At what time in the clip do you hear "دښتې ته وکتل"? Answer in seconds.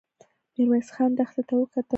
1.17-1.85